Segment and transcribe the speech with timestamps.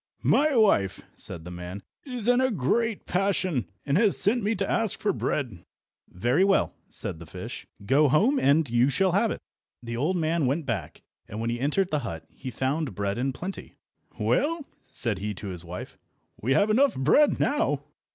[0.23, 4.67] "My wife," said the man, "is in a great passion, and has sent me to
[4.67, 5.63] ask for bread."
[6.09, 9.43] "Very well," said the fish, "go home and you shall have it."
[9.83, 13.31] The old man went back, and when he entered the hut he found bread in
[13.31, 13.75] plenty.
[14.19, 15.99] "Well," said he to his wife,
[16.41, 17.83] "we have enough bread now."